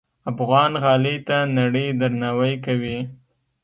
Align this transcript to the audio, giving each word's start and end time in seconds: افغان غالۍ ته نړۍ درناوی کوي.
افغان 0.31 0.71
غالۍ 0.83 1.17
ته 1.27 1.37
نړۍ 1.57 1.87
درناوی 1.99 2.53
کوي. 2.65 2.97